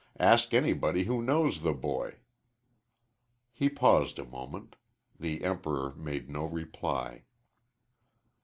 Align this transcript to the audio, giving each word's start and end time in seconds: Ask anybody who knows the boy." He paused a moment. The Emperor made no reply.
Ask 0.19 0.51
anybody 0.55 1.03
who 1.03 1.21
knows 1.21 1.61
the 1.61 1.75
boy." 1.75 2.15
He 3.51 3.69
paused 3.69 4.17
a 4.17 4.25
moment. 4.25 4.75
The 5.19 5.43
Emperor 5.43 5.93
made 5.93 6.27
no 6.27 6.43
reply. 6.45 7.25